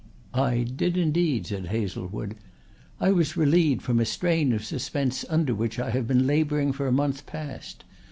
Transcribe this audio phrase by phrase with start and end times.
[0.33, 2.33] "I did indeed," said Hazlewood.
[2.99, 6.87] "I was relieved from a strain of suspense under which I have been labouring for
[6.87, 7.83] a month past.